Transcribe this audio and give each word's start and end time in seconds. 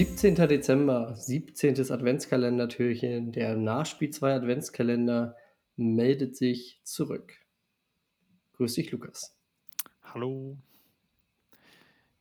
17. 0.00 0.34
Dezember, 0.34 1.14
17. 1.14 1.92
Adventskalendertürchen. 1.92 3.32
Der 3.32 3.54
Nachspiel 3.54 4.08
2 4.08 4.32
Adventskalender 4.32 5.36
meldet 5.76 6.38
sich 6.38 6.80
zurück. 6.84 7.34
Grüß 8.54 8.76
dich, 8.76 8.90
Lukas. 8.92 9.38
Hallo. 10.02 10.56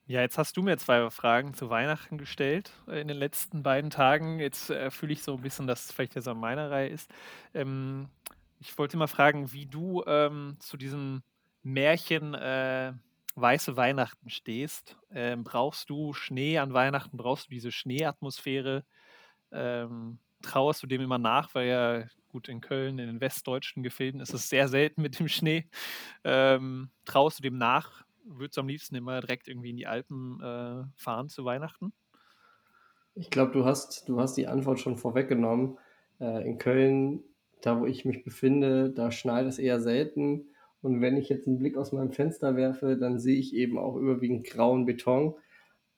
Ja, 0.08 0.20
jetzt 0.20 0.38
hast 0.38 0.58
du 0.58 0.62
mir 0.62 0.78
zwei 0.78 1.10
Fragen 1.10 1.54
zu 1.54 1.70
Weihnachten 1.70 2.18
gestellt 2.18 2.74
äh, 2.90 3.00
in 3.00 3.08
den 3.08 3.16
letzten 3.16 3.64
beiden 3.64 3.92
Tagen. 3.92 4.42
Jetzt 4.42 4.70
äh, 4.72 4.92
fühle 4.92 5.14
ich 5.14 5.24
so 5.24 5.36
ein 5.36 5.42
bisschen, 5.42 5.66
dass 5.66 5.86
es 5.86 5.94
vielleicht 5.94 6.16
jetzt 6.16 6.28
an 6.28 6.38
meiner 6.38 6.70
Reihe 6.70 6.90
ist. 6.90 7.10
Ähm, 7.54 8.10
ich 8.60 8.78
wollte 8.78 8.98
mal 8.98 9.08
fragen, 9.08 9.54
wie 9.54 9.68
du 9.68 10.04
ähm, 10.06 10.58
zu 10.60 10.76
diesem 10.76 11.24
Märchen 11.64 12.34
äh, 12.34 12.92
Weiße 13.42 13.78
Weihnachten 13.78 14.30
stehst. 14.30 14.98
Ähm, 15.12 15.44
brauchst 15.44 15.90
du 15.90 16.14
Schnee 16.14 16.58
an 16.58 16.74
Weihnachten? 16.74 17.18
Brauchst 17.18 17.48
du 17.48 17.50
diese 17.52 17.72
Schneeatmosphäre? 17.72 18.86
Ähm, 19.52 20.20
trauerst 20.42 20.84
du 20.84 20.88
dem 20.88 21.02
immer 21.02 21.18
nach? 21.18 21.54
Weil 21.56 21.68
ja, 21.68 22.04
gut, 22.30 22.50
in 22.50 22.62
Köln, 22.62 23.00
in 23.00 23.08
den 23.08 23.22
westdeutschen 23.22 23.84
Gefilden 23.84 24.22
ist 24.22 24.34
es 24.34 24.50
sehr 24.50 24.68
selten 24.68 25.02
mit 25.02 25.20
dem 25.20 25.28
Schnee. 25.28 25.70
Ähm, 26.24 26.92
trauerst 27.06 27.40
du 27.40 27.44
dem 27.44 27.58
nach? 27.58 28.04
Würdest 28.24 28.58
du 28.58 28.62
am 28.62 28.68
liebsten 28.68 28.96
immer 28.96 29.22
direkt 29.22 29.48
irgendwie 29.48 29.72
in 29.72 29.78
die 29.78 29.88
Alpen 29.88 30.40
äh, 30.42 30.84
fahren 30.96 31.30
zu 31.30 31.46
Weihnachten? 31.46 31.94
Ich 33.16 33.30
glaube, 33.30 33.52
du 33.52 33.66
hast, 33.66 34.08
du 34.08 34.20
hast 34.20 34.36
die 34.36 34.48
Antwort 34.48 34.80
schon 34.80 34.98
vorweggenommen. 34.98 35.78
Äh, 36.20 36.48
in 36.48 36.58
Köln, 36.58 37.24
da 37.62 37.80
wo 37.80 37.86
ich 37.86 38.06
mich 38.06 38.24
befinde, 38.24 38.92
da 38.92 39.12
schneit 39.12 39.46
es 39.46 39.60
eher 39.60 39.82
selten. 39.82 40.50
Und 40.82 41.02
wenn 41.02 41.18
ich 41.18 41.30
jetzt 41.30 41.48
einen 41.48 41.60
Blick 41.60 41.78
aus 41.78 41.92
meinem 41.92 42.12
Fenster 42.12 42.56
werfe, 42.56 42.98
dann 42.98 43.20
sehe 43.20 43.38
ich 43.38 43.54
eben 43.54 43.78
auch 43.78 43.96
überwiegend 43.96 44.46
grauen 44.46 44.86
Beton. 44.86 45.36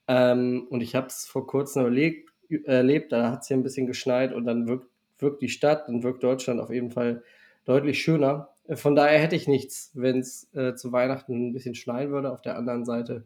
Ähm, 0.08 0.68
und 0.70 0.82
ich 0.82 0.96
habe 0.96 1.08
es 1.08 1.26
vor 1.26 1.46
kurzem 1.46 1.84
erlebt, 1.84 2.30
erlebt 2.66 3.12
da 3.12 3.32
hat 3.32 3.42
es 3.42 3.48
hier 3.48 3.58
ein 3.58 3.64
bisschen 3.64 3.88
geschneit 3.88 4.34
und 4.34 4.46
dann 4.46 4.68
wirkt, 4.68 4.88
wirkt 5.20 5.42
die 5.42 5.50
Stadt 5.50 5.88
und 5.88 6.04
wirkt 6.04 6.24
Deutschland 6.24 6.60
auf 6.60 6.72
jeden 6.72 6.92
Fall 6.92 7.24
deutlich 7.66 8.02
schöner. 8.02 8.50
Äh, 8.68 8.76
von 8.76 8.96
daher 8.96 9.20
hätte 9.20 9.36
ich 9.36 9.48
nichts, 9.48 9.92
wenn 9.94 10.20
es 10.20 10.54
äh, 10.54 10.76
zu 10.76 10.92
Weihnachten 10.92 11.50
ein 11.50 11.54
bisschen 11.54 11.76
schneien 11.76 12.12
würde. 12.12 12.32
Auf 12.32 12.42
der 12.42 12.58
anderen 12.58 12.86
Seite, 12.86 13.26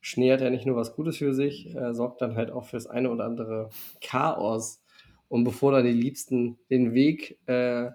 Schnee 0.00 0.32
hat 0.32 0.40
ja 0.40 0.50
nicht 0.50 0.66
nur 0.66 0.76
was 0.76 0.94
Gutes 0.94 1.16
für 1.16 1.34
sich, 1.34 1.74
äh, 1.74 1.92
sorgt 1.92 2.22
dann 2.22 2.36
halt 2.36 2.50
auch 2.50 2.66
für 2.66 2.76
das 2.76 2.86
eine 2.86 3.10
oder 3.10 3.24
andere 3.24 3.70
Chaos. 4.00 4.80
Und 5.28 5.42
bevor 5.42 5.72
dann 5.72 5.84
die 5.84 5.90
Liebsten 5.90 6.58
den 6.70 6.94
Weg 6.94 7.38
äh, 7.46 7.90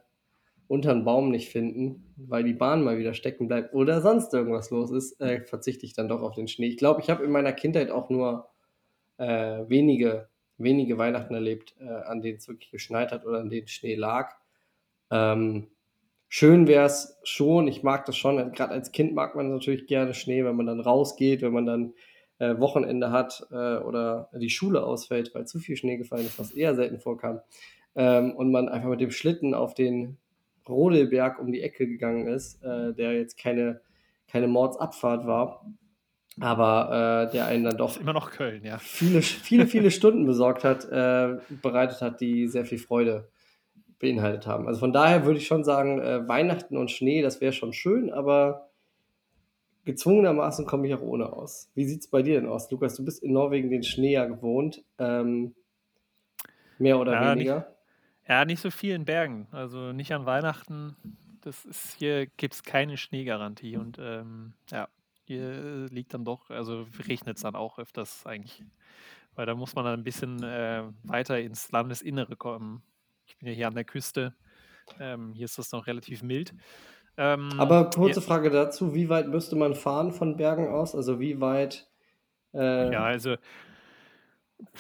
unter 0.72 0.94
den 0.94 1.04
Baum 1.04 1.32
nicht 1.32 1.50
finden, 1.50 2.14
weil 2.16 2.46
die 2.46 2.54
Bahn 2.54 2.82
mal 2.82 2.98
wieder 2.98 3.14
stecken 3.14 3.50
bleibt 3.50 3.74
oder 3.74 4.00
sonst 4.00 4.34
irgendwas 4.34 4.70
los 4.70 4.90
ist, 4.90 5.20
äh, 5.20 5.42
verzichte 5.42 5.86
ich 5.86 5.92
dann 5.92 6.08
doch 6.08 6.22
auf 6.22 6.34
den 6.34 6.48
Schnee. 6.48 6.68
Ich 6.68 6.78
glaube, 6.78 7.02
ich 7.02 7.10
habe 7.10 7.26
in 7.26 7.32
meiner 7.32 7.52
Kindheit 7.52 7.92
auch 7.92 8.10
nur 8.10 8.48
äh, 9.18 9.66
wenige, 9.68 10.30
wenige 10.58 10.98
Weihnachten 10.98 11.34
erlebt, 11.34 11.76
äh, 11.82 11.90
an 11.90 12.22
denen 12.22 12.38
es 12.38 12.48
wirklich 12.48 12.72
geschneit 12.72 13.12
hat 13.12 13.26
oder 13.26 13.40
an 13.40 13.50
denen 13.50 13.68
Schnee 13.68 13.96
lag. 13.96 14.34
Ähm, 15.12 15.68
schön 16.30 16.68
wäre 16.68 16.86
es 16.86 17.20
schon, 17.24 17.68
ich 17.68 17.84
mag 17.84 18.06
das 18.06 18.16
schon, 18.16 18.38
gerade 18.54 18.72
als 18.72 18.94
Kind 18.94 19.14
mag 19.14 19.36
man 19.36 19.52
natürlich 19.52 19.88
gerne 19.88 20.14
Schnee, 20.14 20.46
wenn 20.46 20.56
man 20.56 20.68
dann 20.68 20.80
rausgeht, 20.80 21.42
wenn 21.42 21.52
man 21.52 21.66
dann 21.66 21.94
äh, 22.40 22.58
Wochenende 22.60 23.12
hat 23.12 23.46
äh, 23.52 23.76
oder 23.80 24.30
die 24.34 24.50
Schule 24.50 24.86
ausfällt, 24.86 25.36
weil 25.36 25.46
zu 25.46 25.60
viel 25.60 25.76
Schnee 25.76 25.98
gefallen 25.98 26.26
ist, 26.26 26.40
was 26.40 26.52
eher 26.52 26.76
selten 26.76 27.02
vorkam. 27.02 27.42
Ähm, 27.94 28.34
und 28.38 28.52
man 28.52 28.70
einfach 28.70 28.88
mit 28.88 29.02
dem 29.02 29.12
Schlitten 29.12 29.54
auf 29.54 29.74
den 29.74 30.18
Rodelberg 30.68 31.40
um 31.40 31.52
die 31.52 31.62
Ecke 31.62 31.88
gegangen 31.88 32.28
ist, 32.28 32.64
äh, 32.64 32.94
der 32.94 33.14
jetzt 33.14 33.38
keine, 33.38 33.82
keine 34.28 34.48
Mordsabfahrt 34.48 35.26
war, 35.26 35.66
aber 36.40 37.28
äh, 37.28 37.32
der 37.32 37.46
einen 37.48 37.66
dann 37.66 37.78
doch 37.78 38.00
immer 38.00 38.14
noch 38.14 38.32
Köln, 38.32 38.64
ja. 38.64 38.78
viele, 38.78 39.22
viele, 39.22 39.68
viele 39.68 39.92
Stunden 39.92 40.26
besorgt 40.26 40.64
hat, 40.64 40.86
äh, 40.86 41.38
bereitet 41.62 42.02
hat, 42.02 42.22
die 42.22 42.48
sehr 42.48 42.66
viel 42.66 42.80
Freude 42.80 43.30
beinhaltet 44.00 44.48
haben. 44.48 44.68
Also 44.68 44.80
von 44.80 44.94
daher 44.94 45.26
würde 45.26 45.40
ich 45.40 45.48
schon 45.48 45.64
sagen, 45.64 46.00
äh, 46.00 46.28
Weihnachten 46.28 46.78
und 46.78 46.90
Schnee, 46.90 47.22
das 47.22 47.42
wäre 47.42 47.54
schon 47.54 47.74
schön, 47.74 48.12
aber 48.12 48.70
gezwungenermaßen 49.86 50.66
komme 50.66 50.88
ich 50.88 50.96
auch 50.96 51.02
ohne 51.02 51.34
aus. 51.34 51.70
Wie 51.76 51.86
sieht 51.86 52.02
es 52.02 52.08
bei 52.08 52.22
dir 52.22 52.40
denn 52.40 52.50
aus, 52.50 52.70
Lukas? 52.72 52.96
Du 52.96 53.04
bist 53.04 53.24
in 53.24 53.34
Norwegen 53.34 53.70
den 53.70 53.84
Schnee 53.84 54.14
ja 54.14 54.26
gewohnt. 54.26 54.84
Ähm, 54.98 55.54
mehr 56.80 57.00
oder 57.00 57.14
Ja, 57.14 57.36
weniger. 57.36 57.71
Nicht, 58.32 58.40
ja, 58.40 58.46
nicht 58.46 58.62
so 58.62 58.72
viel 58.72 58.96
in 58.96 59.06
Bergen. 59.06 59.48
Also 59.52 59.92
nicht 59.92 60.14
an 60.14 60.26
Weihnachten. 60.26 60.96
Das 61.42 61.66
ist 61.66 61.96
hier 61.98 62.28
gibt 62.38 62.54
es 62.54 62.64
keine 62.64 62.98
Schneegarantie 62.98 63.78
und 63.78 63.98
ähm, 64.00 64.54
ja, 64.70 64.88
hier 65.26 65.88
liegt 65.90 66.14
dann 66.14 66.24
doch, 66.24 66.50
also 66.50 66.86
regnet 67.08 67.38
es 67.38 67.44
dann 67.44 67.56
auch 67.56 67.80
öfters 67.80 68.26
eigentlich, 68.26 68.64
weil 69.36 69.46
da 69.48 69.56
muss 69.56 69.74
man 69.76 69.86
dann 69.86 70.00
ein 70.00 70.04
bisschen 70.04 70.44
äh, 70.44 70.84
weiter 71.04 71.40
ins 71.40 71.72
Landesinnere 71.72 72.36
kommen. 72.36 72.84
Ich 73.26 73.38
bin 73.38 73.48
ja 73.48 73.54
hier 73.54 73.68
an 73.68 73.76
der 73.76 73.86
Küste. 73.86 74.36
Ähm, 75.00 75.34
hier 75.34 75.46
ist 75.46 75.58
das 75.58 75.72
noch 75.72 75.88
relativ 75.88 76.22
mild. 76.22 76.54
Ähm, 77.18 77.50
Aber 77.58 77.82
ja, 77.82 77.90
kurze 77.90 78.22
Frage 78.22 78.50
dazu, 78.50 78.94
wie 78.94 79.10
weit 79.10 79.28
müsste 79.28 79.56
man 79.56 79.74
fahren 79.74 80.12
von 80.12 80.38
Bergen 80.38 80.68
aus? 80.68 80.96
Also 80.96 81.20
wie 81.20 81.42
weit 81.42 81.90
äh, 82.54 82.92
ja, 82.92 83.04
also 83.04 83.36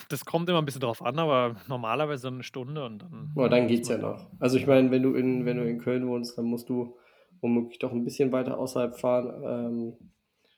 das 0.09 0.25
kommt 0.25 0.49
immer 0.49 0.59
ein 0.59 0.65
bisschen 0.65 0.81
drauf 0.81 1.03
an, 1.03 1.19
aber 1.19 1.55
normalerweise 1.67 2.27
eine 2.27 2.43
Stunde 2.43 2.85
und 2.85 2.99
dann 2.99 3.31
Oh, 3.35 3.47
dann 3.47 3.67
geht's 3.67 3.89
ja 3.89 3.97
noch. 3.97 4.27
Also 4.39 4.57
ich 4.57 4.67
meine, 4.67 4.91
wenn 4.91 5.03
du 5.03 5.13
in, 5.13 5.45
wenn 5.45 5.57
du 5.57 5.67
in 5.67 5.79
Köln 5.79 6.07
wohnst, 6.07 6.37
dann 6.37 6.45
musst 6.45 6.69
du 6.69 6.95
womöglich 7.41 7.79
doch 7.79 7.91
ein 7.91 8.03
bisschen 8.03 8.31
weiter 8.31 8.57
außerhalb 8.57 8.99
fahren, 8.99 9.95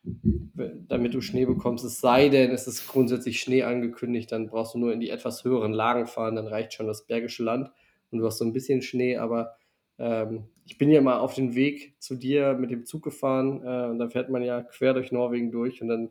ähm, 0.03 0.75
damit 0.87 1.13
du 1.13 1.21
Schnee 1.21 1.45
bekommst. 1.45 1.85
Es 1.85 2.01
sei 2.01 2.29
denn, 2.29 2.51
es 2.51 2.67
ist 2.67 2.87
grundsätzlich 2.87 3.39
Schnee 3.39 3.63
angekündigt, 3.63 4.31
dann 4.31 4.47
brauchst 4.47 4.73
du 4.73 4.79
nur 4.79 4.91
in 4.91 4.99
die 4.99 5.09
etwas 5.09 5.43
höheren 5.43 5.71
Lagen 5.71 6.07
fahren, 6.07 6.35
dann 6.35 6.47
reicht 6.47 6.73
schon 6.73 6.87
das 6.87 7.05
Bergische 7.05 7.43
Land 7.43 7.71
und 8.11 8.19
du 8.19 8.25
hast 8.25 8.37
so 8.37 8.45
ein 8.45 8.53
bisschen 8.53 8.81
Schnee, 8.81 9.17
aber 9.17 9.55
ähm, 9.97 10.45
ich 10.65 10.77
bin 10.77 10.89
ja 10.91 11.01
mal 11.01 11.19
auf 11.19 11.35
den 11.35 11.55
Weg 11.55 11.95
zu 11.99 12.15
dir 12.15 12.53
mit 12.53 12.71
dem 12.71 12.85
Zug 12.85 13.03
gefahren 13.03 13.61
äh, 13.63 13.89
und 13.89 13.99
dann 13.99 14.11
fährt 14.11 14.29
man 14.29 14.43
ja 14.43 14.61
quer 14.61 14.93
durch 14.93 15.11
Norwegen 15.11 15.51
durch 15.51 15.81
und 15.81 15.87
dann 15.87 16.09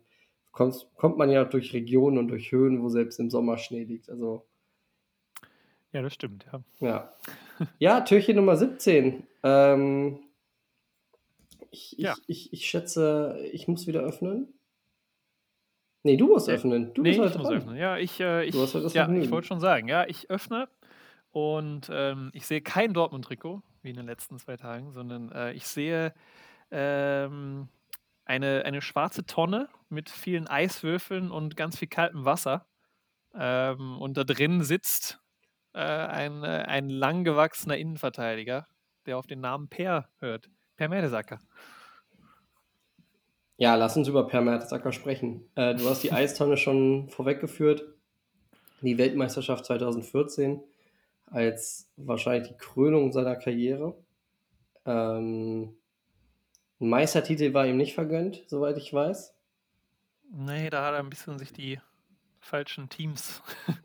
kommst, 0.52 0.86
kommt 0.96 1.18
man 1.18 1.30
ja 1.30 1.44
durch 1.44 1.72
Regionen 1.72 2.18
und 2.18 2.28
durch 2.28 2.52
Höhen, 2.52 2.82
wo 2.82 2.88
selbst 2.88 3.18
im 3.18 3.30
Sommer 3.30 3.58
Schnee 3.58 3.84
liegt. 3.84 4.08
Also 4.10 4.46
Ja, 5.92 6.02
das 6.02 6.14
stimmt, 6.14 6.46
ja. 6.52 6.62
ja. 6.80 7.12
Ja, 7.78 8.00
Türchen 8.02 8.36
Nummer 8.36 8.56
17. 8.56 9.26
Ähm, 9.42 10.18
ich, 11.70 11.92
Ja. 11.98 12.14
ich, 12.26 12.46
ich, 12.46 12.52
ich 12.52 12.66
schätze, 12.66 13.38
ich 13.52 13.66
muss 13.68 13.86
wieder 13.86 14.00
öffnen. 14.00 14.48
Nee, 16.02 16.16
du 16.16 16.26
musst 16.26 16.48
Nee, 16.48 16.54
öffnen. 16.54 16.92
Du 16.94 17.02
nee, 17.02 17.10
bist 17.10 17.20
ich 17.20 17.38
muss 17.38 17.48
dran. 17.48 17.58
öffnen. 17.58 17.76
Ja, 17.76 17.96
ich, 17.96 18.18
äh, 18.20 18.44
ich, 18.44 18.54
ja, 18.92 19.08
ich 19.08 19.30
wollte 19.30 19.46
schon 19.46 19.60
sagen, 19.60 19.88
ja, 19.88 20.04
ich 20.06 20.30
öffne 20.30 20.68
und 21.30 21.88
ähm, 21.92 22.30
ich 22.34 22.46
sehe 22.46 22.60
kein 22.60 22.92
Dortmund-Trikot, 22.92 23.62
wie 23.82 23.90
in 23.90 23.96
den 23.96 24.06
letzten 24.06 24.38
zwei 24.38 24.56
Tagen, 24.56 24.92
sondern 24.92 25.30
äh, 25.30 25.52
ich 25.52 25.66
sehe 25.66 26.12
ähm, 26.72 27.68
eine, 28.24 28.64
eine 28.64 28.82
schwarze 28.82 29.24
Tonne 29.26 29.68
mit 29.88 30.10
vielen 30.10 30.46
Eiswürfeln 30.48 31.30
und 31.30 31.56
ganz 31.56 31.78
viel 31.78 31.88
kaltem 31.88 32.24
Wasser. 32.24 32.66
Ähm, 33.34 33.98
und 34.00 34.16
da 34.16 34.24
drin 34.24 34.62
sitzt 34.62 35.20
äh, 35.74 35.78
ein, 35.78 36.44
äh, 36.44 36.64
ein 36.66 36.88
langgewachsener 36.88 37.76
Innenverteidiger, 37.76 38.66
der 39.06 39.18
auf 39.18 39.26
den 39.26 39.40
Namen 39.40 39.68
Per 39.68 40.08
hört. 40.18 40.50
Per 40.76 40.88
Mertesacker. 40.88 41.40
Ja, 43.56 43.74
lass 43.76 43.96
uns 43.96 44.08
über 44.08 44.26
Per 44.26 44.40
Mertesacker 44.40 44.92
sprechen. 44.92 45.48
Äh, 45.54 45.74
du 45.74 45.88
hast 45.88 46.02
die 46.02 46.12
Eistonne 46.12 46.56
schon 46.56 47.08
vorweggeführt. 47.08 47.84
Die 48.80 48.98
Weltmeisterschaft 48.98 49.64
2014 49.66 50.60
als 51.26 51.88
wahrscheinlich 51.96 52.48
die 52.48 52.56
Krönung 52.58 53.12
seiner 53.12 53.36
Karriere. 53.36 53.96
Ähm, 54.84 55.76
ein 56.82 56.90
Meistertitel 56.90 57.54
war 57.54 57.66
ihm 57.66 57.76
nicht 57.76 57.94
vergönnt, 57.94 58.42
soweit 58.48 58.76
ich 58.76 58.92
weiß. 58.92 59.34
Nee, 60.34 60.68
da 60.68 60.84
hat 60.84 60.94
er 60.94 60.98
ein 60.98 61.10
bisschen 61.10 61.38
sich 61.38 61.52
die 61.52 61.78
falschen 62.40 62.88
Teams 62.88 63.40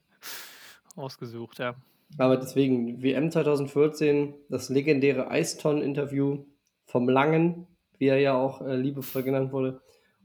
ausgesucht, 0.96 1.60
ja. 1.60 1.76
Aber 2.18 2.38
deswegen, 2.38 3.02
WM 3.04 3.32
2014, 3.32 4.34
das 4.50 4.70
legendäre 4.70 5.30
Eistonnen-Interview 5.30 6.46
vom 6.86 7.10
Langen, 7.10 7.68
wie 7.98 8.08
er 8.08 8.20
ja 8.20 8.36
auch 8.36 8.62
äh, 8.62 8.76
liebevoll 8.76 9.24
genannt 9.24 9.52
wurde, 9.52 9.82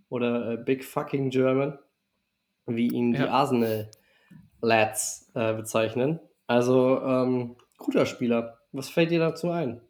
oder 0.08 0.52
äh, 0.52 0.56
Big 0.56 0.84
Fucking 0.84 1.30
German, 1.30 1.78
wie 2.66 2.88
ihn 2.88 3.12
die 3.12 3.18
Ja. 3.18 3.30
Arsenal-Lads 3.30 5.30
äh, 5.34 5.54
bezeichnen. 5.54 6.20
Also, 6.46 7.00
ähm, 7.02 7.56
guter 7.78 8.06
Spieler. 8.06 8.58
Was 8.72 8.88
fällt 8.88 9.10
dir 9.10 9.18
dazu 9.18 9.50
ein? 9.50 9.80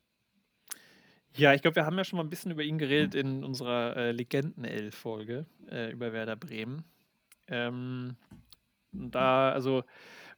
Ja, 1.34 1.54
ich 1.54 1.62
glaube, 1.62 1.76
wir 1.76 1.86
haben 1.86 1.96
ja 1.96 2.04
schon 2.04 2.18
mal 2.18 2.24
ein 2.24 2.30
bisschen 2.30 2.50
über 2.50 2.62
ihn 2.62 2.78
geredet 2.78 3.14
in 3.14 3.42
unserer 3.44 3.96
äh, 3.96 4.12
Legenden-Elf-Folge 4.12 5.46
äh, 5.70 5.90
über 5.90 6.12
Werder 6.12 6.36
Bremen. 6.36 6.84
Ähm, 7.48 8.16
da, 8.92 9.52
also, 9.52 9.84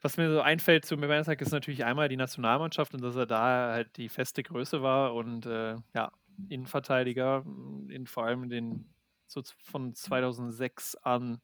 was 0.03 0.17
mir 0.19 0.31
so 0.33 0.41
einfällt 0.41 0.85
zu 0.85 0.97
Mertesacker 0.97 1.43
ist 1.43 1.53
natürlich 1.53 1.85
einmal 1.85 2.09
die 2.09 2.17
Nationalmannschaft 2.17 2.95
und 2.95 3.03
dass 3.03 3.17
er 3.17 3.27
da 3.27 3.73
halt 3.73 3.97
die 3.97 4.09
feste 4.09 4.43
Größe 4.43 4.83
war 4.83 5.15
und 5.15 5.47
äh, 5.47 5.77
ja, 5.95 6.13
Innenverteidiger, 6.49 7.45
in, 7.89 8.07
vor 8.07 8.25
allem 8.27 8.49
den 8.49 8.87
so 9.27 9.43
von 9.63 9.95
2006 9.95 10.97
an, 10.97 11.41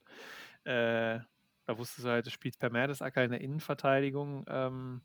äh, 0.65 1.19
Da 1.65 1.77
wusstest 1.77 2.05
du 2.05 2.09
halt, 2.11 2.25
du 2.27 2.31
spielst 2.31 2.59
per 2.59 2.71
Mertesacker 2.71 3.23
in 3.23 3.31
der 3.31 3.41
Innenverteidigung. 3.41 4.45
Ähm, 4.49 5.01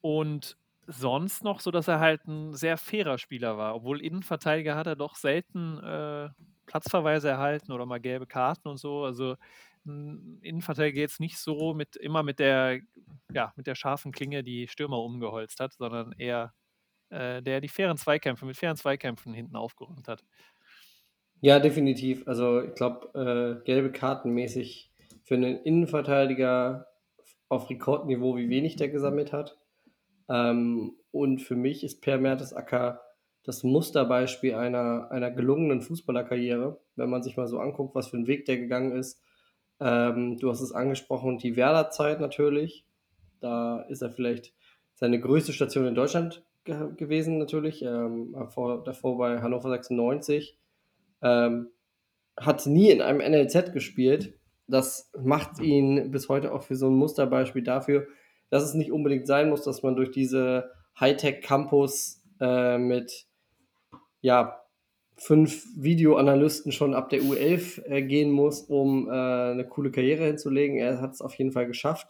und 0.00 0.56
sonst 0.86 1.44
noch 1.44 1.60
so, 1.60 1.70
dass 1.70 1.88
er 1.88 2.00
halt 2.00 2.26
ein 2.26 2.54
sehr 2.54 2.76
fairer 2.76 3.18
Spieler 3.18 3.56
war. 3.56 3.74
Obwohl 3.74 4.00
Innenverteidiger 4.00 4.76
hat 4.76 4.86
er 4.86 4.96
doch 4.96 5.16
selten 5.16 5.78
äh, 5.78 6.28
Platzverweise 6.66 7.28
erhalten 7.28 7.72
oder 7.72 7.86
mal 7.86 8.00
gelbe 8.00 8.26
Karten 8.26 8.68
und 8.68 8.78
so. 8.78 9.04
Also 9.04 9.36
ein 9.86 10.38
Innenverteidiger 10.42 11.00
jetzt 11.00 11.20
nicht 11.20 11.38
so 11.38 11.74
mit 11.74 11.96
immer 11.96 12.22
mit 12.22 12.38
der, 12.38 12.80
ja, 13.32 13.52
mit 13.56 13.66
der 13.66 13.74
scharfen 13.74 14.12
Klinge 14.12 14.42
die 14.42 14.68
Stürmer 14.68 14.98
umgeholzt 14.98 15.60
hat, 15.60 15.74
sondern 15.74 16.12
eher 16.18 16.54
äh, 17.10 17.42
der 17.42 17.60
die 17.60 17.68
fairen 17.68 17.96
Zweikämpfe 17.96 18.46
mit 18.46 18.56
fairen 18.56 18.76
Zweikämpfen 18.76 19.34
hinten 19.34 19.56
aufgeräumt 19.56 20.08
hat. 20.08 20.24
Ja, 21.40 21.60
definitiv. 21.60 22.26
Also 22.26 22.62
ich 22.62 22.74
glaube, 22.74 23.60
äh, 23.60 23.64
gelbe 23.64 23.92
Karten 23.92 24.30
mäßig 24.30 24.90
für 25.24 25.34
einen 25.34 25.58
Innenverteidiger 25.62 26.86
auf 27.48 27.68
Rekordniveau, 27.68 28.36
wie 28.36 28.48
wenig 28.48 28.76
der 28.76 28.88
gesammelt 28.88 29.32
hat. 29.32 29.58
Ähm, 30.28 30.96
und 31.10 31.42
für 31.42 31.56
mich 31.56 31.84
ist 31.84 32.00
Per 32.00 32.18
Mertesacker 32.18 33.00
das 33.44 33.62
Musterbeispiel 33.62 34.54
einer, 34.54 35.10
einer 35.10 35.30
gelungenen 35.30 35.82
Fußballerkarriere, 35.82 36.80
wenn 36.96 37.10
man 37.10 37.22
sich 37.22 37.36
mal 37.36 37.46
so 37.46 37.58
anguckt, 37.58 37.94
was 37.94 38.08
für 38.08 38.16
ein 38.16 38.26
Weg 38.26 38.46
der 38.46 38.56
gegangen 38.56 38.92
ist. 38.92 39.20
Ähm, 39.80 40.38
du 40.38 40.50
hast 40.50 40.60
es 40.60 40.72
angesprochen, 40.72 41.38
die 41.38 41.56
Werder-Zeit 41.56 42.20
natürlich. 42.20 42.86
Da 43.40 43.82
ist 43.82 44.02
er 44.02 44.10
vielleicht 44.10 44.54
seine 44.94 45.20
größte 45.20 45.52
Station 45.52 45.86
in 45.86 45.94
Deutschland 45.94 46.42
ge 46.64 46.94
gewesen, 46.96 47.38
natürlich. 47.38 47.82
Ähm, 47.82 48.34
vor, 48.48 48.82
davor 48.82 49.18
bei 49.18 49.42
Hannover 49.42 49.68
96. 49.68 50.58
Ähm, 51.22 51.68
hat 52.36 52.66
nie 52.66 52.90
in 52.90 53.02
einem 53.02 53.20
NLZ 53.20 53.72
gespielt. 53.72 54.34
Das 54.66 55.10
macht 55.20 55.60
ihn 55.60 56.10
bis 56.10 56.28
heute 56.28 56.52
auch 56.52 56.62
für 56.62 56.76
so 56.76 56.88
ein 56.88 56.94
Musterbeispiel 56.94 57.62
dafür, 57.62 58.06
dass 58.50 58.62
es 58.62 58.74
nicht 58.74 58.92
unbedingt 58.92 59.26
sein 59.26 59.48
muss, 59.48 59.62
dass 59.62 59.82
man 59.82 59.96
durch 59.96 60.10
diese 60.10 60.70
Hightech-Campus 60.98 62.22
äh, 62.40 62.78
mit 62.78 63.26
ja, 64.20 64.60
fünf 65.16 65.64
Videoanalysten 65.76 66.72
schon 66.72 66.94
ab 66.94 67.08
der 67.10 67.20
U11 67.20 67.84
äh, 67.84 68.02
gehen 68.02 68.30
muss, 68.30 68.62
um 68.62 69.08
äh, 69.08 69.12
eine 69.12 69.66
coole 69.66 69.90
Karriere 69.90 70.24
hinzulegen. 70.24 70.76
Er 70.78 71.00
hat 71.00 71.12
es 71.12 71.20
auf 71.20 71.34
jeden 71.34 71.52
Fall 71.52 71.66
geschafft, 71.66 72.08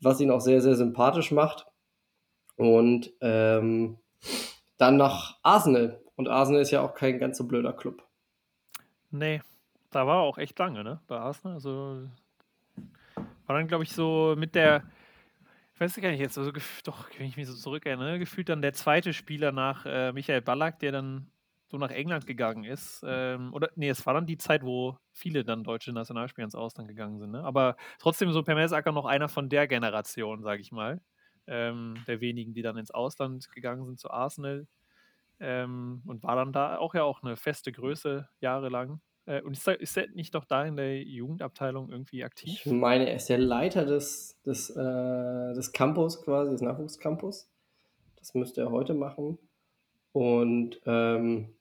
was 0.00 0.20
ihn 0.20 0.30
auch 0.30 0.40
sehr, 0.40 0.60
sehr 0.60 0.74
sympathisch 0.74 1.30
macht. 1.32 1.66
Und 2.56 3.12
ähm, 3.20 3.98
dann 4.78 4.96
nach 4.96 5.38
Arsenal. 5.42 6.00
Und 6.16 6.28
Arsenal 6.28 6.62
ist 6.62 6.70
ja 6.70 6.82
auch 6.82 6.94
kein 6.94 7.18
ganz 7.18 7.38
so 7.38 7.44
blöder 7.44 7.72
Club. 7.72 8.02
Nee, 9.10 9.40
da 9.90 10.06
war 10.06 10.18
er 10.18 10.22
auch 10.22 10.38
echt 10.38 10.58
lange, 10.58 10.84
ne? 10.84 11.00
Bei 11.06 11.18
Arsenal. 11.18 11.54
Also 11.54 12.08
war 13.46 13.56
dann, 13.56 13.68
glaube 13.68 13.84
ich, 13.84 13.92
so 13.92 14.34
mit 14.36 14.54
der, 14.54 14.82
ich 15.74 15.80
weiß 15.80 15.96
gar 15.96 16.10
nicht 16.10 16.20
jetzt, 16.20 16.38
also 16.38 16.52
doch, 16.84 17.08
wenn 17.18 17.26
ich 17.26 17.36
mich 17.36 17.48
so 17.48 17.54
zurückerinnere, 17.54 18.18
gefühlt 18.20 18.48
dann 18.48 18.62
der 18.62 18.72
zweite 18.72 19.12
Spieler 19.12 19.50
nach 19.50 19.84
äh, 19.86 20.12
Michael 20.12 20.40
Ballack, 20.40 20.78
der 20.78 20.92
dann 20.92 21.30
so 21.66 21.78
nach 21.78 21.90
England 21.90 22.26
gegangen 22.26 22.62
ist. 22.62 23.04
Ähm, 23.04 23.52
oder 23.52 23.68
nee, 23.74 23.88
es 23.88 24.06
war 24.06 24.14
dann 24.14 24.26
die 24.26 24.38
Zeit, 24.38 24.62
wo 24.62 24.96
viele 25.12 25.44
dann 25.44 25.64
deutsche 25.64 25.92
Nationalspieler 25.92 26.44
ins 26.44 26.54
Ausland 26.54 26.88
gegangen 26.88 27.18
sind. 27.18 27.32
Ne? 27.32 27.42
Aber 27.42 27.76
trotzdem 27.98 28.30
so 28.30 28.44
Per 28.44 28.54
Mertesacker 28.54 28.92
noch 28.92 29.06
einer 29.06 29.28
von 29.28 29.48
der 29.48 29.66
Generation, 29.66 30.44
sage 30.44 30.60
ich 30.60 30.70
mal. 30.70 31.00
Ähm, 31.48 31.96
der 32.06 32.20
wenigen, 32.20 32.54
die 32.54 32.62
dann 32.62 32.76
ins 32.76 32.92
Ausland 32.92 33.50
gegangen 33.50 33.84
sind 33.84 33.98
zu 33.98 34.10
Arsenal. 34.10 34.68
Ähm, 35.40 36.02
und 36.06 36.22
war 36.22 36.36
dann 36.36 36.52
da 36.52 36.78
auch 36.78 36.94
ja 36.94 37.02
auch 37.02 37.24
eine 37.24 37.36
feste 37.36 37.72
Größe 37.72 38.28
jahrelang. 38.40 39.00
Äh, 39.26 39.42
und 39.42 39.52
ist, 39.52 39.66
da, 39.66 39.72
ist 39.72 39.96
er 39.96 40.08
nicht 40.08 40.34
doch 40.34 40.44
da 40.44 40.64
in 40.64 40.76
der 40.76 41.02
Jugendabteilung 41.02 41.90
irgendwie 41.90 42.24
aktiv? 42.24 42.60
Ich 42.64 42.72
meine, 42.72 43.08
er 43.08 43.16
ist 43.16 43.28
der 43.28 43.38
Leiter 43.38 43.84
des, 43.84 44.40
des, 44.44 44.70
äh, 44.70 45.54
des 45.54 45.72
Campus 45.72 46.22
quasi, 46.22 46.52
des 46.52 46.60
Nachwuchscampus. 46.60 47.50
Das 48.16 48.34
müsste 48.34 48.62
er 48.62 48.70
heute 48.70 48.94
machen. 48.94 49.38
Und 50.12 50.80
ähm, 50.86 51.54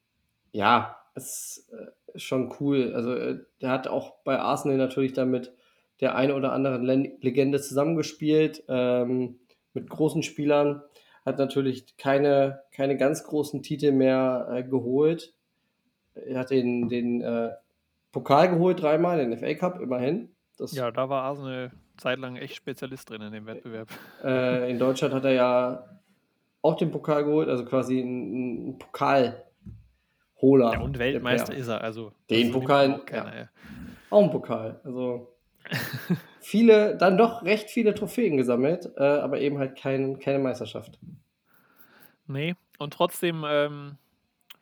ja, 0.52 0.98
es 1.16 1.70
äh, 1.72 2.16
ist 2.16 2.24
schon 2.24 2.54
cool. 2.60 2.94
Also, 2.94 3.14
äh, 3.14 3.40
der 3.62 3.70
hat 3.70 3.88
auch 3.88 4.16
bei 4.24 4.40
Arsenal 4.40 4.78
natürlich 4.78 5.14
damit 5.14 5.54
der 6.02 6.16
eine 6.16 6.36
oder 6.36 6.52
anderen 6.52 6.84
Legende 6.84 7.62
zusammengespielt, 7.62 8.64
ähm, 8.68 9.40
mit 9.74 9.90
großen 9.90 10.24
Spielern 10.24 10.84
hat 11.26 11.38
natürlich 11.38 11.98
keine, 11.98 12.62
keine 12.72 12.98
ganz 12.98 13.24
großen 13.24 13.64
Titel 13.64 13.92
mehr 13.92 14.48
äh, 14.52 14.64
geholt. 14.64 15.34
Er 16.16 16.40
hat 16.40 16.50
den, 16.52 16.90
den 16.90 17.22
äh, 17.22 17.52
Pokal 18.12 18.50
geholt 18.50 18.82
dreimal, 18.82 19.18
den 19.18 19.38
FA 19.38 19.54
Cup 19.56 19.80
immerhin. 19.82 20.30
Das, 20.58 20.72
ja, 20.74 20.92
da 20.92 21.10
war 21.10 21.24
Arsenal 21.24 21.72
zeitlang 21.98 22.36
echt 22.36 22.56
Spezialist 22.56 23.10
drin 23.10 23.22
in 23.22 23.32
dem 23.32 23.46
Wettbewerb. 23.46 23.90
Äh, 24.24 24.70
in 24.70 24.80
Deutschland 24.80 25.14
hat 25.14 25.26
er 25.26 25.34
ja 25.34 26.00
auch 26.62 26.76
den 26.76 26.92
Pokal 26.92 27.26
geholt, 27.26 27.50
also 27.50 27.66
quasi 27.66 28.00
ein, 28.00 28.70
ein 28.70 28.80
Pokalholer. 28.80 29.44
Ja, 30.74 30.80
und 30.80 30.98
Weltmeister 30.98 31.54
ist 31.54 31.68
er, 31.68 31.82
also. 31.82 32.14
Den 32.30 32.52
Pokal. 32.52 32.94
Auch, 32.94 33.06
keiner, 33.06 33.36
ja. 33.36 33.50
auch 34.10 34.24
ein 34.24 34.32
Pokal. 34.32 34.80
Also 34.84 35.36
viele, 36.40 36.98
dann 36.98 37.18
doch 37.18 37.44
recht 37.44 37.70
viele 37.70 37.94
Trophäen 37.94 38.38
gesammelt, 38.38 38.92
äh, 38.98 39.04
aber 39.04 39.40
eben 39.40 39.58
halt 39.58 39.76
kein, 39.78 40.20
keine 40.20 40.40
Meisterschaft. 40.40 41.00
Nee, 42.28 42.56
und 42.80 42.94
trotzdem 42.94 43.44
ähm, 43.46 43.98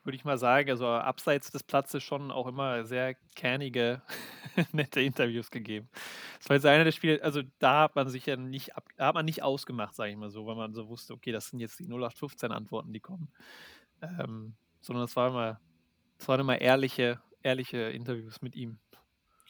würde 0.04 0.16
ich 0.16 0.26
mal 0.26 0.38
sagen, 0.38 0.70
also 0.70 0.88
abseits 0.88 1.52
des 1.52 1.64
Platzes 1.64 2.04
schon 2.04 2.32
auch 2.32 2.48
immer 2.48 2.86
sehr 2.86 3.16
kernige, 3.36 4.02
nette 4.72 5.02
Interviews 5.02 5.52
gegeben. 5.52 5.90
Das 6.40 6.50
war 6.50 6.56
jetzt 6.56 6.66
einer 6.66 6.84
der 6.84 6.92
Spiele, 6.92 7.24
also 7.24 7.42
da 7.60 7.84
hat 7.84 7.96
man 7.96 8.10
sich 8.10 8.26
ja 8.26 8.36
nicht, 8.36 8.76
ab, 8.76 8.86
hat 8.98 9.16
man 9.16 9.26
nicht 9.26 9.44
ausgemacht, 9.44 9.96
sage 9.96 10.12
ich 10.12 10.18
mal 10.18 10.32
so, 10.32 10.46
weil 10.46 10.56
man 10.56 10.74
so 10.74 10.88
wusste, 10.88 11.14
okay, 11.14 11.32
das 11.32 11.48
sind 11.48 11.60
jetzt 11.60 11.80
die 11.80 11.88
0815-Antworten, 11.88 12.94
die 12.94 13.00
kommen. 13.00 13.30
Ähm, 14.02 14.54
sondern 14.82 15.04
das 15.04 15.16
war 15.16 15.30
immer, 15.30 15.60
das 16.18 16.28
waren 16.28 16.40
immer 16.40 16.60
ehrliche, 16.60 17.20
ehrliche 17.44 17.78
Interviews 17.78 18.42
mit 18.42 18.56
ihm. 18.56 18.80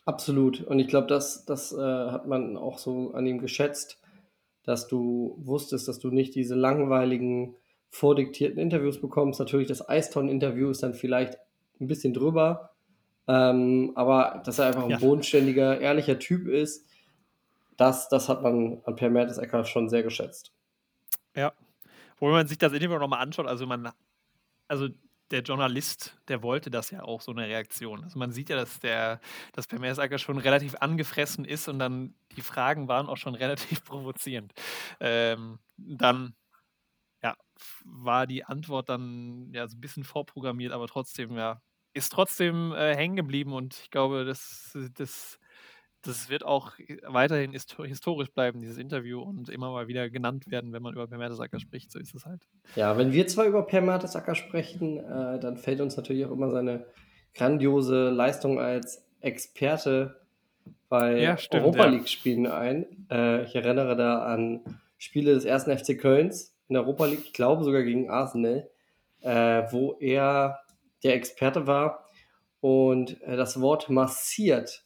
Absolut. 0.05 0.61
Und 0.61 0.79
ich 0.79 0.87
glaube, 0.87 1.07
das, 1.07 1.45
das 1.45 1.71
äh, 1.71 1.77
hat 1.77 2.27
man 2.27 2.57
auch 2.57 2.79
so 2.79 3.13
an 3.13 3.25
ihm 3.25 3.39
geschätzt, 3.39 4.01
dass 4.63 4.87
du 4.87 5.35
wusstest, 5.39 5.87
dass 5.87 5.99
du 5.99 6.09
nicht 6.09 6.35
diese 6.35 6.55
langweiligen, 6.55 7.55
vordiktierten 7.91 8.57
Interviews 8.59 8.99
bekommst. 8.99 9.39
Natürlich, 9.39 9.67
das 9.67 9.87
Eiston-Interview 9.87 10.69
ist 10.69 10.81
dann 10.81 10.93
vielleicht 10.93 11.37
ein 11.79 11.87
bisschen 11.87 12.13
drüber, 12.13 12.71
ähm, 13.27 13.91
aber 13.95 14.41
dass 14.45 14.59
er 14.59 14.67
einfach 14.67 14.85
ein 14.85 14.91
ja. 14.91 14.97
bodenständiger, 14.97 15.79
ehrlicher 15.79 16.17
Typ 16.17 16.47
ist, 16.47 16.87
das, 17.77 18.09
das 18.09 18.29
hat 18.29 18.41
man 18.41 18.81
an 18.85 18.95
Per 18.95 19.09
Mertesacker 19.09 19.65
schon 19.65 19.89
sehr 19.89 20.03
geschätzt. 20.03 20.53
Ja, 21.35 21.53
wo 22.17 22.29
man 22.29 22.47
sich 22.47 22.57
das 22.57 22.73
Interview 22.73 22.97
nochmal 22.97 23.21
anschaut, 23.21 23.47
also 23.47 23.65
man, 23.65 23.89
also 24.67 24.87
der 25.31 25.41
Journalist, 25.41 26.17
der 26.27 26.43
wollte 26.43 26.69
das 26.69 26.91
ja 26.91 27.03
auch, 27.03 27.21
so 27.21 27.31
eine 27.31 27.47
Reaktion. 27.47 28.03
Also 28.03 28.19
man 28.19 28.31
sieht 28.31 28.49
ja, 28.49 28.55
dass 28.55 28.79
der, 28.79 29.19
dass 29.53 29.67
Per 29.67 29.79
Mersacker 29.79 30.17
schon 30.17 30.37
relativ 30.37 30.75
angefressen 30.75 31.45
ist 31.45 31.67
und 31.67 31.79
dann 31.79 32.13
die 32.35 32.41
Fragen 32.41 32.87
waren 32.87 33.07
auch 33.07 33.17
schon 33.17 33.35
relativ 33.35 33.83
provozierend. 33.83 34.53
Ähm, 34.99 35.59
dann 35.77 36.35
war 37.85 38.27
die 38.27 38.43
Antwort 38.43 38.89
dann 38.89 39.51
ja 39.53 39.67
so 39.67 39.77
ein 39.77 39.81
bisschen 39.81 40.03
vorprogrammiert, 40.03 40.71
aber 40.71 40.87
trotzdem, 40.87 41.35
ja, 41.35 41.61
ist 41.93 42.11
trotzdem 42.11 42.73
äh, 42.73 42.95
hängen 42.95 43.15
geblieben 43.15 43.53
und 43.53 43.75
ich 43.83 43.91
glaube, 43.91 44.25
das, 44.25 44.77
das 44.95 45.39
das 46.03 46.29
wird 46.29 46.43
auch 46.43 46.73
weiterhin 47.03 47.51
historisch 47.51 48.31
bleiben, 48.31 48.61
dieses 48.61 48.77
Interview, 48.77 49.21
und 49.21 49.49
immer 49.49 49.71
mal 49.71 49.87
wieder 49.87 50.09
genannt 50.09 50.49
werden, 50.49 50.73
wenn 50.73 50.81
man 50.81 50.93
über 50.93 51.07
Per 51.07 51.17
Mertesacker 51.17 51.59
spricht. 51.59 51.91
So 51.91 51.99
ist 51.99 52.15
es 52.15 52.25
halt. 52.25 52.47
Ja, 52.75 52.97
wenn 52.97 53.11
wir 53.13 53.27
zwar 53.27 53.45
über 53.45 53.63
Per 53.63 53.81
Mertesacker 53.81 54.35
sprechen, 54.35 54.97
äh, 54.97 55.39
dann 55.39 55.57
fällt 55.57 55.81
uns 55.81 55.97
natürlich 55.97 56.25
auch 56.25 56.31
immer 56.31 56.49
seine 56.49 56.85
grandiose 57.33 58.09
Leistung 58.09 58.59
als 58.59 59.05
Experte 59.21 60.19
bei 60.89 61.19
ja, 61.19 61.37
Europa 61.51 61.85
League-Spielen 61.85 62.45
ja. 62.45 62.57
ein. 62.57 62.85
Äh, 63.09 63.43
ich 63.43 63.55
erinnere 63.55 63.95
da 63.95 64.23
an 64.23 64.61
Spiele 64.97 65.33
des 65.33 65.45
ersten 65.45 65.75
FC 65.75 65.97
Kölns 65.97 66.55
in 66.71 66.75
der 66.75 66.83
Europa 66.83 67.05
League, 67.05 67.25
ich 67.25 67.33
glaube 67.33 67.65
sogar 67.65 67.83
gegen 67.83 68.09
Arsenal, 68.09 68.69
äh, 69.19 69.63
wo 69.71 69.97
er 69.99 70.61
der 71.03 71.15
Experte 71.15 71.67
war 71.67 72.05
und 72.61 73.21
äh, 73.23 73.35
das 73.35 73.59
Wort 73.59 73.89
massiert 73.89 74.85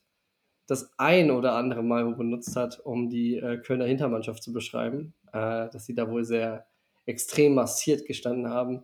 das 0.68 0.92
ein 0.98 1.30
oder 1.30 1.54
andere 1.54 1.84
Mal 1.84 2.06
benutzt 2.16 2.56
hat, 2.56 2.80
um 2.84 3.08
die 3.08 3.38
äh, 3.38 3.58
Kölner 3.58 3.86
Hintermannschaft 3.86 4.42
zu 4.42 4.52
beschreiben, 4.52 5.14
äh, 5.32 5.70
dass 5.70 5.86
sie 5.86 5.94
da 5.94 6.10
wohl 6.10 6.24
sehr 6.26 6.66
extrem 7.06 7.54
massiert 7.54 8.08
gestanden 8.08 8.50
haben 8.50 8.84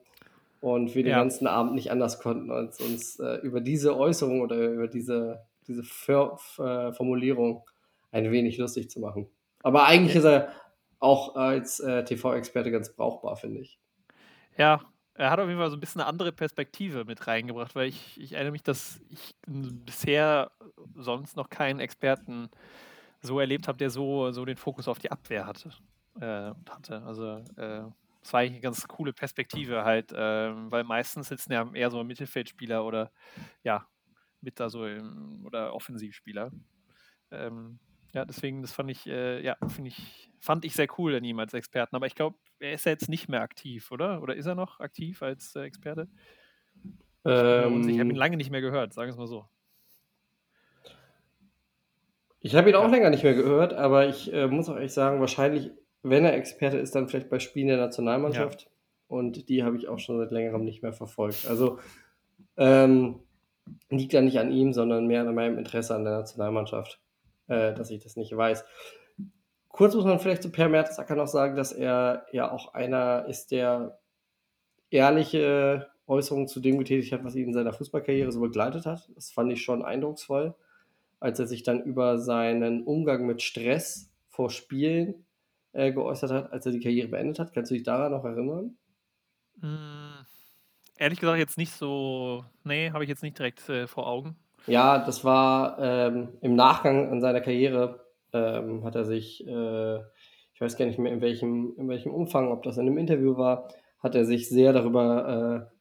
und 0.60 0.94
wir 0.94 1.02
ja. 1.02 1.08
den 1.08 1.22
ganzen 1.24 1.48
Abend 1.48 1.74
nicht 1.74 1.90
anders 1.90 2.20
konnten, 2.20 2.52
als 2.52 2.80
uns 2.80 3.20
äh, 3.20 3.38
über 3.38 3.62
diese 3.62 3.98
Äußerung 3.98 4.42
oder 4.42 4.58
über 4.58 4.88
diese, 4.88 5.44
diese 5.68 5.82
äh, 5.82 6.94
Formulierung 6.94 7.64
ein 8.12 8.32
wenig 8.32 8.60
lustig 8.60 8.92
zu 8.92 9.00
machen. 9.00 9.28
Aber 9.64 9.88
eigentlich 9.88 10.16
ist 10.16 10.26
er 10.26 10.50
auch 11.02 11.36
als 11.36 11.80
äh, 11.82 12.04
TV-Experte 12.06 12.72
ganz 12.72 12.96
brauchbar, 12.96 13.36
finde 13.38 13.62
ich. 13.62 13.80
Ja, 14.58 14.82
er 15.14 15.30
hat 15.32 15.40
auf 15.40 15.48
jeden 15.48 15.60
Fall 15.60 15.70
so 15.70 15.78
ein 15.78 15.80
bisschen 15.80 16.02
eine 16.02 16.08
andere 16.10 16.32
Perspektive 16.32 17.06
mit 17.06 17.28
reingebracht, 17.28 17.76
weil 17.76 17.88
ich, 17.90 18.20
ich 18.20 18.34
erinnere 18.34 18.52
mich, 18.54 18.64
dass 18.64 19.02
ich 19.10 19.36
bisher 19.48 20.52
sonst 20.96 21.36
noch 21.36 21.50
keinen 21.50 21.80
Experten 21.80 22.50
so 23.22 23.40
erlebt 23.40 23.68
habe, 23.68 23.78
der 23.78 23.90
so 23.90 24.32
so 24.32 24.46
den 24.46 24.58
Fokus 24.58 24.88
auf 24.88 25.00
die 25.00 25.12
Abwehr 25.12 25.46
hatte 25.48 25.72
äh, 26.20 26.52
hatte. 26.70 27.04
Also, 27.04 27.38
äh, 27.58 27.84
war 28.32 28.40
eigentlich 28.42 28.54
'ne 28.56 28.62
ganz 28.62 28.88
coole 28.88 29.14
Perspektive 29.14 29.84
halt, 29.86 30.12
ähm, 30.16 30.72
weil 30.72 30.84
meistens 30.84 31.30
sitzen 31.30 31.54
ja 31.54 31.70
eher 31.74 31.92
so 31.92 32.04
Mittelfeldspieler 32.04 32.86
oder 32.86 33.12
ja, 33.64 33.88
mit 34.42 34.60
da 34.60 34.70
so 34.70 34.86
im 34.88 35.46
oder 35.46 35.74
Offensivspieler. 35.76 36.52
Ähm, 37.32 37.80
ja, 38.14 38.26
deswegen, 38.26 38.62
das 38.62 38.74
fand 38.74 38.92
ich, 38.92 39.08
äh 39.08 39.42
ja, 39.44 39.58
finde 39.68 39.90
ich 39.90 40.32
fand 40.42 40.66
ich 40.66 40.74
sehr 40.74 40.88
cool 40.98 41.16
an 41.16 41.24
ihm 41.24 41.40
als 41.40 41.54
Experten. 41.54 41.96
Aber 41.96 42.08
ich 42.08 42.16
glaube, 42.16 42.38
er 42.60 42.74
ist 42.74 42.86
ja 42.86 42.92
jetzt 42.92 43.10
nicht 43.10 43.30
mehr 43.30 43.42
aktiv, 43.42 43.92
oder? 43.92 44.22
Oder 44.22 44.36
ist 44.36 44.46
er 44.48 44.56
noch 44.56 44.80
aktiv 44.80 45.22
als, 45.24 45.56
äh, 45.56 45.64
Experte? 45.64 46.10
Unsicher, 47.66 47.94
ich 47.96 48.00
habe 48.00 48.12
ihn 48.14 48.16
Ähm 48.16 48.18
lange 48.18 48.38
nicht 48.38 48.52
mehr 48.52 48.62
gehört, 48.62 48.94
sagen 48.94 49.10
wir's 49.10 49.18
mal 49.18 49.28
so. 49.28 49.48
Ich 52.40 52.56
habe 52.56 52.70
ihn 52.70 52.76
auch 52.76 52.88
Ja. 52.88 52.90
länger 52.90 53.10
nicht 53.10 53.24
mehr 53.24 53.36
gehört, 53.36 53.74
aber 53.74 54.08
ich, 54.08 54.32
äh, 54.34 54.48
muss 54.48 54.68
auch 54.70 54.76
ehrlich 54.76 54.94
sagen, 54.94 55.20
wahrscheinlich, 55.20 55.72
wenn 56.04 56.26
er 56.26 56.34
Experte 56.34 56.78
ist, 56.78 56.96
dann 56.96 57.08
vielleicht 57.08 57.30
bei 57.30 57.40
Spielen 57.40 57.68
der 57.68 57.78
Ja. 58.26 58.56
Nationalmannschaft 58.58 58.70
und 59.08 59.48
die 59.50 59.64
habe 59.64 59.78
ich 59.78 59.88
auch 59.88 60.00
schon 60.00 60.18
seit 60.18 60.32
Längerem 60.32 60.64
nicht 60.64 60.82
mehr 60.82 60.94
verfolgt. 60.94 61.46
Also, 61.48 61.80
ähm, 62.58 63.22
liegt 63.90 64.14
ja 64.14 64.22
nicht 64.22 64.40
an 64.40 64.52
ihm, 64.52 64.74
sondern 64.74 65.08
mehr 65.08 65.22
an 65.28 65.36
meinem 65.36 65.58
Interesse 65.60 65.96
an 65.96 66.06
der 66.06 66.14
Nationalmannschaft, 66.20 67.02
äh, 67.52 67.74
dass 67.74 67.92
ich 67.92 68.02
das 68.02 68.16
nicht 68.16 68.36
weiß. 68.36 68.64
Kurz 69.68 69.94
muss 69.96 70.06
man 70.06 70.20
vielleicht 70.20 70.44
zu 70.44 70.52
Per 70.52 70.70
Mertesacker 70.70 71.16
noch 71.16 71.28
sagen, 71.28 71.56
dass 71.56 71.72
er 71.72 72.26
ja 72.32 72.52
auch 72.52 72.74
einer 72.74 73.26
ist, 73.28 73.52
der 73.52 74.00
ehrliche 74.90 75.90
Äußerungen 76.08 76.48
zu 76.48 76.60
dem 76.60 76.78
getätigt 76.78 77.14
hat, 77.14 77.24
was 77.24 77.36
ihn 77.36 77.48
in 77.48 77.54
seiner 77.54 77.74
Fußballkarriere 77.74 78.32
so 78.32 78.42
begleitet 78.42 78.86
hat. 78.86 79.10
Das 79.16 79.32
fand 79.32 79.52
ich 79.52 79.64
schon 79.64 79.84
eindrucksvoll, 79.84 80.56
als 81.20 81.40
er 81.40 81.48
sich 81.48 81.64
dann 81.64 81.84
über 81.84 82.20
seinen 82.20 82.84
Umgang 82.84 83.26
mit 83.26 83.42
Stress 83.42 84.12
vor 84.30 84.50
Spielen, 84.50 85.26
äh, 85.74 85.94
geäußert 85.94 86.32
hat, 86.32 86.52
als 86.52 86.66
er 86.66 86.74
die 86.74 86.82
Karriere 86.82 87.08
beendet 87.08 87.40
hat. 87.40 87.54
Kannst 87.54 87.72
du 87.72 87.76
dich 87.76 87.84
daran 87.84 88.12
noch 88.12 88.26
erinnern? 88.26 88.78
Hm, 89.62 90.26
ehrlich 90.98 91.20
gesagt 91.20 91.40
jetzt 91.40 91.58
nicht 91.58 91.72
so 91.72 92.44
ne, 92.64 92.92
habe 92.92 93.06
ich 93.06 93.10
jetzt 93.10 93.24
nicht 93.24 93.38
direkt, 93.38 93.70
äh, 93.70 93.88
vor 93.88 94.08
Augen. 94.08 94.36
Ja, 94.68 95.00
das 95.04 95.24
war, 95.24 95.78
ähm, 95.80 96.30
im 96.42 96.56
Nachgang 96.56 97.10
an 97.12 97.20
seiner 97.22 97.42
Karriere, 97.42 98.06
ähm, 98.34 98.84
hat 98.84 98.96
er 98.96 99.06
sich, 99.06 99.46
äh 99.48 100.00
ich 100.54 100.62
weiß 100.62 100.78
gar 100.78 100.86
nicht 100.86 101.00
mehr, 101.00 101.12
in 101.12 101.22
welchem 101.22 101.74
in 101.78 101.90
welchem 101.90 102.14
Umfang, 102.14 102.52
ob 102.52 102.62
das 102.62 102.78
in 102.78 102.86
'nem 102.86 102.98
Interview 103.00 103.36
war, 103.38 103.68
hat 104.00 104.14
er 104.14 104.26
sich 104.26 104.48
sehr 104.50 104.74
darüber, 104.74 105.68
äh 105.68 105.76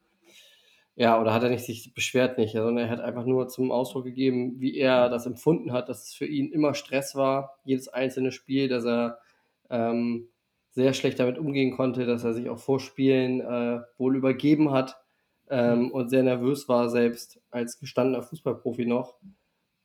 ja, 0.99 1.21
oder 1.21 1.33
hat 1.33 1.43
er 1.43 1.51
nicht 1.51 1.65
sich 1.65 1.95
beschwert 1.95 2.37
nicht, 2.39 2.53
sondern 2.53 2.79
er 2.79 2.91
hat 2.91 3.01
einfach 3.01 3.25
nur 3.25 3.49
zum 3.49 3.71
Ausdruck 3.73 4.05
gegeben, 4.05 4.61
wie 4.61 4.77
er 4.77 5.09
das 5.09 5.27
empfunden 5.27 5.73
hat, 5.73 5.89
dass 5.89 6.05
es 6.09 6.15
für 6.15 6.27
ihn 6.27 6.51
immer 6.53 6.75
Stress 6.75 7.15
war, 7.15 7.59
jedes 7.65 7.89
einzelne 7.89 8.33
Spiel, 8.33 8.69
dass 8.69 8.85
er, 8.85 9.19
ähm, 9.71 10.29
sehr 10.73 10.93
schlecht 10.95 11.19
damit 11.21 11.39
umgehen 11.39 11.77
konnte, 11.77 12.07
dass 12.07 12.25
er 12.25 12.33
sich 12.35 12.49
auch 12.49 12.59
vor 12.59 12.81
Spielen, 12.81 13.41
äh, 13.41 13.81
wohl 13.99 14.17
übergeben 14.17 14.73
hat. 14.73 15.01
Ähm, 15.51 15.91
und 15.91 16.09
sehr 16.09 16.23
nervös 16.23 16.69
war 16.69 16.89
selbst 16.89 17.41
als 17.51 17.79
gestandener 17.79 18.23
Fußballprofi 18.23 18.87
noch. 18.87 19.17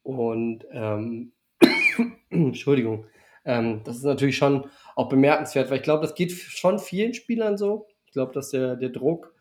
Und, 0.03 0.65
ähm 0.71 1.33
Entschuldigung. 2.29 3.05
Ähm, 3.43 3.81
das 3.83 3.97
ist 3.97 4.03
natürlich 4.03 4.37
schon 4.37 4.65
auch 4.95 5.09
bemerkenswert, 5.09 5.69
weil 5.69 5.77
ich 5.77 5.83
glaube, 5.83 6.01
das 6.01 6.15
geht 6.15 6.31
schon 6.31 6.79
vielen 6.79 7.13
Spielern 7.13 7.57
so. 7.57 7.87
Ich 8.05 8.13
glaube, 8.13 8.33
dass 8.33 8.49
der 8.49 8.75
der 8.75 8.89
Druck, 8.89 9.33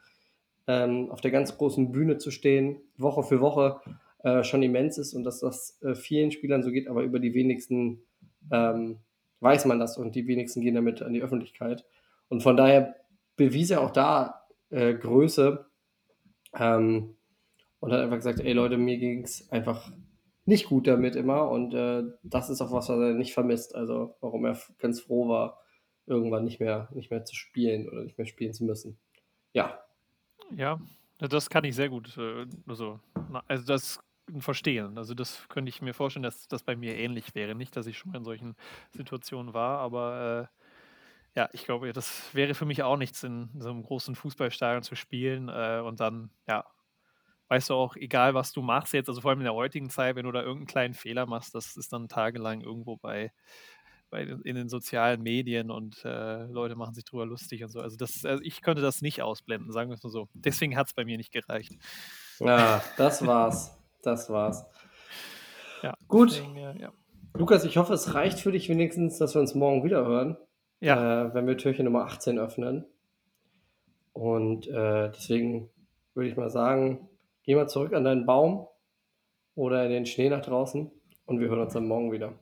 ähm, 0.66 1.10
auf 1.10 1.20
der 1.20 1.30
ganz 1.30 1.56
großen 1.56 1.92
Bühne 1.92 2.18
zu 2.18 2.30
stehen, 2.30 2.80
Woche 2.96 3.22
für 3.22 3.40
Woche, 3.40 3.80
äh, 4.24 4.42
schon 4.42 4.62
immens 4.62 4.98
ist 4.98 5.12
und 5.14 5.24
dass 5.24 5.40
das, 5.40 5.78
äh, 5.82 5.94
vielen 5.94 6.30
Spielern 6.30 6.62
so 6.62 6.70
geht, 6.70 6.88
aber 6.88 7.02
über 7.02 7.18
die 7.18 7.34
wenigsten, 7.34 8.02
ähm, 8.50 8.98
weiß 9.40 9.66
man 9.66 9.78
das 9.78 9.98
und 9.98 10.14
die 10.14 10.26
wenigsten 10.26 10.62
gehen 10.62 10.74
damit 10.74 11.02
an 11.02 11.12
die 11.12 11.22
Öffentlichkeit. 11.22 11.84
Und 12.28 12.42
von 12.42 12.56
daher 12.56 12.96
bewies 13.36 13.70
er 13.70 13.82
auch 13.82 13.90
da, 13.90 14.46
äh, 14.70 14.94
Größe, 14.94 15.66
ähm, 16.54 17.16
und 17.80 17.92
hat 17.92 18.00
einfach 18.00 18.16
gesagt: 18.16 18.40
„Ey 18.40 18.52
Leute, 18.52 18.78
mir 18.78 18.98
ging's 18.98 19.50
einfach 19.50 19.92
nicht 20.46 20.66
gut 20.68 20.86
damit 20.86 21.16
immer“ 21.16 21.50
und, 21.50 21.74
äh, 21.74 22.04
das 22.22 22.50
ist 22.50 22.60
auch 22.62 22.72
was, 22.72 22.88
was 22.88 22.98
er 23.00 23.14
nicht 23.14 23.34
vermisst, 23.34 23.74
also 23.74 24.16
warum 24.20 24.44
er 24.46 24.58
ganz 24.78 25.00
froh 25.02 25.28
war, 25.28 25.60
irgendwann 26.06 26.44
nicht 26.44 26.60
mehr 26.60 26.90
nicht 26.94 27.10
mehr 27.10 27.24
zu 27.24 27.34
spielen 27.36 27.88
oder 27.88 28.04
nicht 28.04 28.18
mehr 28.18 28.26
spielen 28.26 28.52
zu 28.54 28.64
müssen. 28.64 28.98
Ja. 29.54 29.84
Ja, 30.50 30.80
das 31.18 31.48
kann 31.50 31.64
ich 31.64 31.74
sehr 31.74 31.88
gut, 31.88 32.16
äh, 32.18 32.46
also 32.66 33.00
also 33.48 33.64
das 33.66 34.00
verstehen. 34.38 34.96
Also, 34.98 35.14
das 35.14 35.46
könnte 35.48 35.68
ich 35.68 35.82
mir 35.82 35.94
vorstellen, 35.94 36.22
dass 36.22 36.48
das 36.48 36.62
bei 36.62 36.76
mir 36.76 36.96
ähnlich 36.96 37.34
wäre. 37.34 37.54
Nicht, 37.54 37.76
dass 37.76 37.86
ich 37.86 37.98
schon 37.98 38.10
mal 38.12 38.18
in 38.18 38.24
solchen 38.24 38.56
Situationen 38.90 39.52
war, 39.54 39.78
aber, 39.80 40.50
äh, 40.50 40.63
ja, 41.36 41.48
ich 41.52 41.64
glaube, 41.64 41.92
das 41.92 42.34
wäre 42.34 42.54
für 42.54 42.64
mich 42.66 42.82
auch 42.82 42.96
nichts, 42.96 43.22
in 43.24 43.50
so 43.58 43.72
'nem 43.72 43.82
großen 43.82 44.14
Fußballstadion 44.16 44.82
zu 44.82 44.94
spielen, 44.96 45.48
äh, 45.48 45.80
und 45.84 46.00
dann, 46.00 46.30
ja, 46.48 46.64
weißt 47.48 47.70
du 47.70 47.74
auch, 47.74 47.96
egal 47.96 48.34
was 48.34 48.52
du 48.52 48.62
machst 48.62 48.94
jetzt, 48.94 49.08
also 49.10 49.20
vor 49.22 49.30
allem 49.30 49.40
in 49.40 49.44
der 49.46 49.54
heutigen 49.54 49.90
Zeit, 49.90 50.16
wenn 50.16 50.26
du 50.26 50.32
da 50.32 50.42
irgend 50.42 50.64
'n 50.64 50.66
kleinen 50.68 50.94
Fehler 50.94 51.26
machst, 51.26 51.54
das 51.54 51.76
ist 51.76 51.92
dann 51.92 52.08
tagelang 52.08 52.62
irgendwo 52.62 52.96
bei 52.98 53.32
bei 54.10 54.24
den 54.26 54.42
in 54.42 54.56
den 54.56 54.68
sozialen 54.70 55.22
Medien 55.22 55.70
und, 55.72 56.04
äh, 56.04 56.44
Leute 56.46 56.76
machen 56.76 56.94
sich 56.94 57.04
drüber 57.04 57.26
lustig 57.26 57.62
und 57.64 57.70
so. 57.70 57.80
Also, 57.80 57.96
das 57.98 58.24
also, 58.26 58.42
ich 58.44 58.62
könnte 58.62 58.82
das 58.82 59.02
nicht 59.02 59.22
ausblenden, 59.22 59.72
sagen 59.72 59.90
wir's 59.90 60.02
mal 60.04 60.10
so. 60.10 60.28
Deswegen 60.34 60.76
hat's 60.76 60.94
bei 60.94 61.04
mir 61.06 61.16
nicht 61.18 61.32
gereicht. 61.32 61.76
Ah, 62.40 62.82
das 62.96 63.24
war's. 63.26 63.76
Das 64.02 64.28
war's. 64.30 64.64
Ja, 65.82 65.94
Gut. 66.08 66.30
deswegen, 66.30 66.56
äh, 66.56 66.80
ja. 66.80 66.94
Lukas, 67.34 67.64
ich 67.64 67.76
hoffe, 67.78 67.94
es 67.94 68.14
reicht 68.14 68.40
für 68.40 68.52
dich 68.52 68.68
wenigstens, 68.68 69.18
dass 69.18 69.34
wir 69.34 69.40
uns 69.40 69.54
morgen 69.54 69.84
wieder 69.84 70.06
hören, 70.06 70.36
äh, 70.84 70.86
Ja. 70.86 71.34
wenn 71.34 71.46
wir 71.46 71.56
Türchen 71.56 71.84
Nummer 71.84 72.04
18 72.04 72.38
öffnen. 72.38 72.84
Und, 74.12 74.68
äh, 74.68 75.10
deswegen 75.10 75.70
würde 76.14 76.28
ich 76.28 76.36
mal 76.36 76.50
sagen, 76.50 77.08
geh 77.42 77.54
mal 77.54 77.68
zurück 77.68 77.92
an 77.92 78.04
deinen 78.04 78.26
Baum 78.26 78.68
oder 79.56 79.84
in 79.84 79.90
den 79.90 80.06
Schnee 80.06 80.28
nach 80.28 80.42
draußen 80.42 80.90
und 81.26 81.40
wir 81.40 81.48
hören 81.48 81.60
uns 81.60 81.72
dann 81.72 81.88
morgen 81.88 82.12
wieder. 82.12 82.32